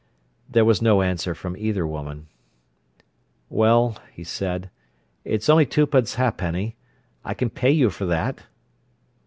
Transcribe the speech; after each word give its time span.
There 0.49 0.65
was 0.65 0.81
no 0.81 1.03
answer 1.03 1.35
from 1.35 1.55
either 1.55 1.85
woman. 1.85 2.25
"Well," 3.49 3.99
he 4.11 4.23
said, 4.23 4.71
"it's 5.23 5.47
only 5.47 5.67
twopence 5.67 6.15
ha'penny. 6.15 6.75
I 7.23 7.35
can 7.35 7.51
pay 7.51 7.69
you 7.69 7.91
for 7.91 8.07
that." 8.07 8.41